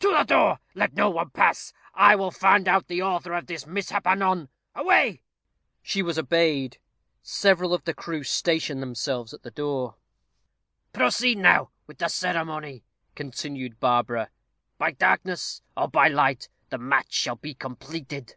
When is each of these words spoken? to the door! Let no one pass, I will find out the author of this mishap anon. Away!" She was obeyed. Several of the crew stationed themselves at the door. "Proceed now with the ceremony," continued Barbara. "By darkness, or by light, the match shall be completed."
to 0.00 0.10
the 0.10 0.24
door! 0.24 0.58
Let 0.74 0.94
no 0.94 1.08
one 1.10 1.30
pass, 1.30 1.72
I 1.94 2.16
will 2.16 2.32
find 2.32 2.66
out 2.66 2.88
the 2.88 3.02
author 3.02 3.32
of 3.34 3.46
this 3.46 3.68
mishap 3.68 4.04
anon. 4.04 4.48
Away!" 4.74 5.22
She 5.80 6.02
was 6.02 6.18
obeyed. 6.18 6.78
Several 7.22 7.72
of 7.72 7.84
the 7.84 7.94
crew 7.94 8.24
stationed 8.24 8.82
themselves 8.82 9.32
at 9.32 9.42
the 9.44 9.52
door. 9.52 9.94
"Proceed 10.92 11.38
now 11.38 11.70
with 11.86 11.98
the 11.98 12.08
ceremony," 12.08 12.84
continued 13.14 13.78
Barbara. 13.78 14.30
"By 14.76 14.90
darkness, 14.90 15.62
or 15.76 15.86
by 15.86 16.08
light, 16.08 16.48
the 16.70 16.78
match 16.78 17.12
shall 17.12 17.36
be 17.36 17.54
completed." 17.54 18.34